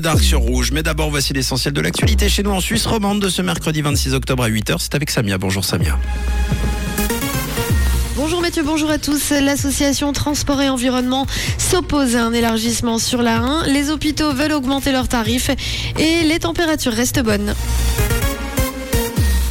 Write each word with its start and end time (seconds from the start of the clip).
Dark 0.00 0.22
sur 0.22 0.38
Rouge, 0.38 0.70
mais 0.70 0.84
d'abord 0.84 1.10
voici 1.10 1.32
l'essentiel 1.32 1.74
de 1.74 1.80
l'actualité 1.80 2.28
chez 2.28 2.44
nous 2.44 2.52
en 2.52 2.60
Suisse 2.60 2.86
romande 2.86 3.20
de 3.20 3.28
ce 3.28 3.42
mercredi 3.42 3.82
26 3.82 4.14
octobre 4.14 4.44
à 4.44 4.48
8h. 4.48 4.76
C'est 4.78 4.94
avec 4.94 5.10
Samia. 5.10 5.38
Bonjour 5.38 5.64
Samia. 5.64 5.98
Bonjour 8.14 8.40
Mathieu, 8.40 8.62
bonjour 8.62 8.90
à 8.92 8.98
tous. 8.98 9.30
L'association 9.30 10.12
Transport 10.12 10.62
et 10.62 10.68
Environnement 10.68 11.26
s'oppose 11.58 12.14
à 12.14 12.24
un 12.24 12.32
élargissement 12.32 13.00
sur 13.00 13.22
la 13.22 13.38
1. 13.38 13.66
Les 13.66 13.90
hôpitaux 13.90 14.32
veulent 14.32 14.52
augmenter 14.52 14.92
leurs 14.92 15.08
tarifs 15.08 15.50
et 15.98 16.22
les 16.22 16.38
températures 16.38 16.92
restent 16.92 17.24
bonnes. 17.24 17.56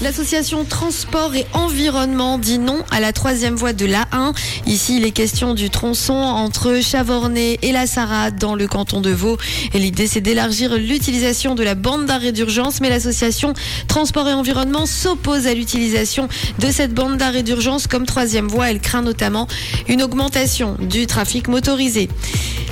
L'association 0.07 0.63
Transport 0.63 1.35
et 1.35 1.45
Environnement 1.51 2.37
dit 2.37 2.59
non 2.59 2.81
à 2.91 3.01
la 3.01 3.11
troisième 3.11 3.55
voie 3.55 3.73
de 3.73 3.85
l'A1. 3.85 4.33
Ici, 4.65 4.95
il 4.95 5.05
est 5.05 5.11
question 5.11 5.53
du 5.53 5.69
tronçon 5.69 6.13
entre 6.13 6.79
Chavornay 6.81 7.59
et 7.61 7.73
la 7.73 7.87
Sarade 7.87 8.39
dans 8.39 8.55
le 8.55 8.67
canton 8.67 9.01
de 9.01 9.09
Vaud. 9.09 9.37
Et 9.73 9.79
l'idée, 9.79 10.07
c'est 10.07 10.21
d'élargir 10.21 10.77
l'utilisation 10.77 11.55
de 11.55 11.63
la 11.63 11.75
bande 11.75 12.05
d'arrêt 12.05 12.31
d'urgence. 12.31 12.79
Mais 12.79 12.87
l'association 12.87 13.51
Transport 13.89 14.29
et 14.29 14.33
Environnement 14.33 14.85
s'oppose 14.85 15.45
à 15.45 15.53
l'utilisation 15.53 16.29
de 16.59 16.71
cette 16.71 16.93
bande 16.93 17.17
d'arrêt 17.17 17.43
d'urgence 17.43 17.85
comme 17.85 18.05
troisième 18.05 18.47
voie. 18.47 18.71
Elle 18.71 18.79
craint 18.79 19.01
notamment 19.01 19.45
une 19.89 20.01
augmentation 20.01 20.77
du 20.79 21.05
trafic 21.05 21.49
motorisé. 21.49 22.07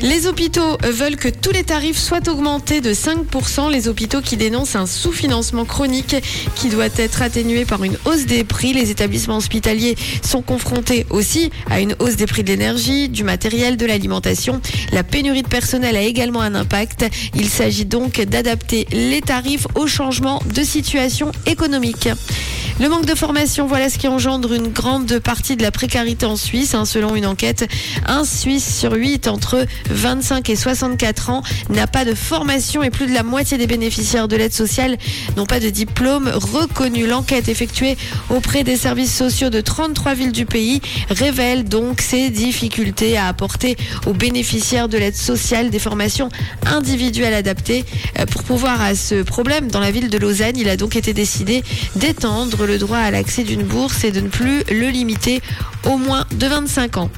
Les 0.01 0.27
hôpitaux 0.27 0.77
veulent 0.83 1.15
que 1.15 1.29
tous 1.29 1.51
les 1.51 1.63
tarifs 1.63 1.97
soient 1.97 2.27
augmentés 2.29 2.81
de 2.81 2.93
5%. 2.93 3.71
Les 3.71 3.87
hôpitaux 3.87 4.21
qui 4.21 4.35
dénoncent 4.35 4.75
un 4.75 4.85
sous-financement 4.85 5.63
chronique 5.63 6.17
qui 6.55 6.69
doit 6.69 6.89
être 6.97 7.21
atténué 7.21 7.65
par 7.65 7.83
une 7.83 7.97
hausse 8.05 8.25
des 8.25 8.43
prix. 8.43 8.73
Les 8.73 8.91
établissements 8.91 9.37
hospitaliers 9.37 9.95
sont 10.21 10.41
confrontés 10.41 11.05
aussi 11.09 11.49
à 11.69 11.79
une 11.79 11.95
hausse 11.99 12.17
des 12.17 12.25
prix 12.27 12.43
de 12.43 12.49
l'énergie, 12.49 13.07
du 13.07 13.23
matériel, 13.23 13.77
de 13.77 13.85
l'alimentation. 13.85 14.61
La 14.91 15.03
pénurie 15.03 15.43
de 15.43 15.47
personnel 15.47 15.95
a 15.95 16.01
également 16.01 16.41
un 16.41 16.55
impact. 16.55 17.05
Il 17.33 17.49
s'agit 17.49 17.85
donc 17.85 18.19
d'adapter 18.19 18.87
les 18.91 19.21
tarifs 19.21 19.67
au 19.75 19.87
changement 19.87 20.41
de 20.53 20.63
situation 20.63 21.31
économique. 21.45 22.09
Le 22.77 22.89
manque 22.89 23.05
de 23.05 23.15
formation, 23.15 23.67
voilà 23.67 23.89
ce 23.89 23.97
qui 23.97 24.09
engendre 24.09 24.51
une 24.51 24.67
grande 24.67 25.19
partie 25.19 25.55
de 25.55 25.63
la 25.63 25.71
précarité 25.71 26.25
en 26.25 26.35
Suisse. 26.35 26.73
Hein, 26.73 26.83
selon 26.83 27.15
une 27.15 27.25
enquête, 27.25 27.65
un 28.05 28.25
Suisse 28.25 28.79
sur 28.79 28.91
8 28.91 29.29
entre 29.29 29.65
25 29.89 30.49
et 30.49 30.57
64 30.57 31.29
ans 31.29 31.41
n'a 31.69 31.87
pas 31.87 32.03
de 32.03 32.13
formation 32.13 32.83
et 32.83 32.89
plus 32.89 33.07
de 33.07 33.13
la 33.13 33.23
moitié 33.23 33.57
des 33.57 33.65
bénéficiaires 33.65 34.27
de 34.27 34.35
l'aide 34.35 34.51
sociale 34.51 34.97
n'ont 35.37 35.45
pas 35.45 35.61
de 35.61 35.69
diplôme 35.69 36.27
reconnu. 36.27 37.07
L'enquête 37.07 37.47
effectuée 37.47 37.95
auprès 38.29 38.65
des 38.65 38.75
services 38.75 39.15
sociaux 39.15 39.49
de 39.49 39.61
33 39.61 40.13
villes 40.13 40.33
du 40.33 40.45
pays 40.45 40.81
révèle 41.09 41.63
donc 41.63 42.01
ces 42.01 42.29
difficultés 42.29 43.15
à 43.15 43.27
apporter 43.27 43.77
aux 44.05 44.13
bénéficiaires 44.13 44.89
de 44.89 44.97
l'aide 44.97 45.15
sociale 45.15 45.69
des 45.69 45.79
formations 45.79 46.27
individuelles 46.65 47.35
adaptées. 47.35 47.85
Pour 48.31 48.43
pouvoir 48.43 48.81
à 48.81 48.95
ce 48.95 49.23
problème, 49.23 49.69
dans 49.69 49.79
la 49.79 49.91
ville 49.91 50.09
de 50.09 50.17
Lausanne, 50.17 50.57
il 50.57 50.67
a 50.67 50.75
donc 50.75 50.97
été 50.97 51.13
décidé 51.13 51.63
d'étendre 51.95 52.64
le 52.65 52.77
droit 52.77 52.97
à 52.97 53.11
l'accès 53.11 53.43
d'une 53.43 53.63
bourse 53.63 54.03
et 54.03 54.11
de 54.11 54.21
ne 54.21 54.27
plus 54.27 54.63
le 54.69 54.89
limiter 54.89 55.41
au 55.85 55.97
moins 55.97 56.25
de 56.31 56.47
25 56.47 56.97
ans. 56.97 57.09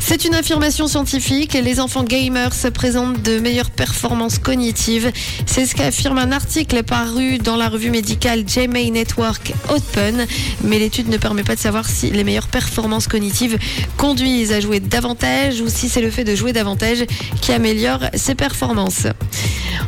C'est 0.00 0.24
une 0.24 0.34
affirmation 0.34 0.88
scientifique. 0.88 1.52
Les 1.52 1.78
enfants 1.78 2.02
gamers 2.02 2.50
présentent 2.74 3.22
de 3.22 3.38
meilleures 3.38 3.70
performances 3.70 4.38
cognitives. 4.38 5.12
C'est 5.46 5.66
ce 5.66 5.74
qu'affirme 5.74 6.18
un 6.18 6.32
article 6.32 6.82
paru 6.82 7.38
dans 7.38 7.56
la 7.56 7.68
revue 7.68 7.90
médicale 7.90 8.44
JMA 8.48 8.90
Network 8.90 9.52
Open. 9.68 10.26
Mais 10.64 10.78
l'étude 10.78 11.08
ne 11.08 11.16
permet 11.16 11.44
pas 11.44 11.54
de 11.54 11.60
savoir 11.60 11.88
si 11.88 12.10
les 12.10 12.24
meilleures 12.24 12.48
performances 12.48 13.06
cognitives 13.06 13.56
conduisent 13.96 14.52
à 14.52 14.60
jouer 14.60 14.80
davantage 14.80 15.60
ou 15.60 15.68
si 15.68 15.88
c'est 15.88 16.02
le 16.02 16.10
fait 16.10 16.24
de 16.24 16.34
jouer 16.34 16.52
davantage 16.52 17.04
qui 17.40 17.52
améliore 17.52 18.00
ses 18.14 18.34
performances. 18.34 19.06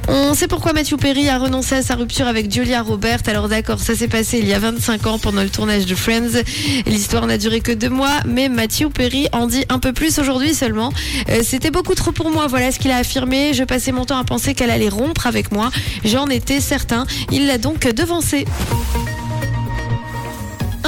On 0.08 0.34
sait 0.34 0.48
pourquoi 0.48 0.72
Matthew 0.72 0.96
Perry 0.96 1.28
a 1.28 1.38
renoncé 1.38 1.76
à 1.76 1.82
sa 1.82 1.94
rupture 1.94 2.26
avec 2.26 2.52
Julia 2.52 2.82
Roberts. 2.82 3.22
Alors 3.26 3.48
d'accord, 3.48 3.78
ça 3.80 3.94
s'est 3.94 4.08
passé 4.08 4.38
il 4.38 4.48
y 4.48 4.52
a 4.52 4.58
25 4.58 5.06
ans 5.06 5.18
pendant 5.18 5.42
le 5.42 5.48
tournage 5.48 5.86
de 5.86 5.94
Friends. 5.94 6.42
L'histoire 6.86 7.26
n'a 7.26 7.38
duré 7.38 7.60
que 7.60 7.72
deux 7.72 7.88
mois, 7.88 8.20
mais 8.26 8.48
Matthew 8.48 8.88
Perry 8.92 9.28
en 9.32 9.46
dit 9.46 9.64
un 9.68 9.78
peu 9.78 9.92
plus 9.92 10.18
aujourd'hui 10.18 10.54
seulement. 10.54 10.92
Euh, 11.28 11.40
C'était 11.42 11.70
beaucoup 11.70 11.94
trop 11.94 12.12
pour 12.12 12.30
moi, 12.30 12.46
voilà 12.46 12.72
ce 12.72 12.78
qu'il 12.78 12.90
a 12.90 12.96
affirmé. 12.96 13.54
Je 13.54 13.64
passais 13.64 13.92
mon 13.92 14.04
temps 14.04 14.18
à 14.18 14.24
penser 14.24 14.54
qu'elle 14.54 14.70
allait 14.70 14.88
rompre 14.88 15.26
avec 15.26 15.52
moi. 15.52 15.70
J'en 16.04 16.26
étais 16.26 16.60
certain. 16.60 17.06
Il 17.30 17.46
l'a 17.46 17.58
donc 17.58 17.86
devancé. 17.86 18.46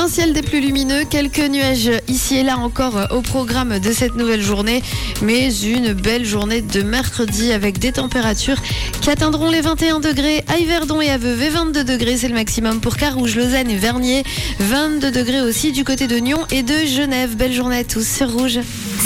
Un 0.05 0.09
ciel 0.09 0.35
des 0.35 0.43
plus 0.43 0.61
lumineux, 0.61 1.05
quelques 1.09 1.39
nuages 1.39 1.91
ici 2.09 2.37
et 2.37 2.43
là 2.43 2.59
encore 2.59 3.09
au 3.11 3.23
programme 3.23 3.79
de 3.79 3.91
cette 3.91 4.17
nouvelle 4.17 4.43
journée, 4.43 4.83
mais 5.23 5.51
une 5.51 5.95
belle 5.95 6.27
journée 6.27 6.61
de 6.61 6.83
mercredi 6.83 7.53
avec 7.53 7.79
des 7.79 7.93
températures 7.93 8.61
qui 9.01 9.09
atteindront 9.09 9.49
les 9.49 9.63
21 9.63 10.01
degrés 10.01 10.45
à 10.47 10.59
Yverdon 10.59 11.01
et 11.01 11.09
à 11.09 11.17
Veuve 11.17 11.41
et 11.41 11.49
22 11.49 11.85
degrés, 11.85 12.19
c'est 12.19 12.29
le 12.29 12.35
maximum 12.35 12.83
pour 12.83 12.99
Carouge, 12.99 13.35
Lausanne 13.35 13.71
et 13.71 13.79
Vernier, 13.79 14.25
22 14.59 15.11
degrés 15.11 15.41
aussi 15.41 15.73
du 15.73 15.85
côté 15.85 16.07
de 16.07 16.19
Nyon 16.19 16.41
et 16.51 16.63
de 16.63 16.85
Genève. 16.85 17.35
Belle 17.37 17.55
journée 17.55 17.79
à 17.79 17.85
tous 17.85 18.07
sur 18.07 18.31
Rouge. 18.31 18.59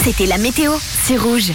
C'était 0.03 0.25
la 0.25 0.37
météo, 0.37 0.73
c'est 1.05 1.15
rouge. 1.15 1.53